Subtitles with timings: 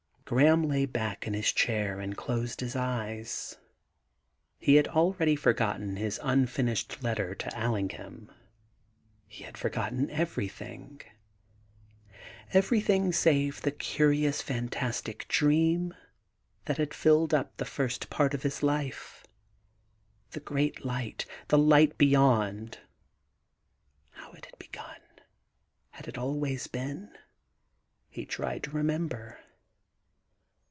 [0.31, 3.57] Graham lay back in his chair and closed his eyes.
[4.59, 8.31] He had already forgotten his unfinished letter to Allingham;
[9.27, 11.01] he had forgotten everything—
[12.53, 15.93] everything save the curious fantastic dream
[16.65, 19.25] tliat had filled up the first part of his life—
[20.31, 22.79] the great light— ^the light beyond....
[24.11, 25.01] How had it begun?...
[25.89, 27.17] Had it always been?...
[28.09, 29.41] He tried to remember.